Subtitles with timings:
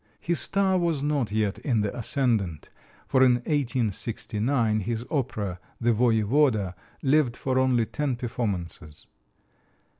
[0.19, 2.71] His star was not yet in the ascendant,
[3.05, 9.05] for in 1869 his opera, "The Voyevoda," lived for only ten performances.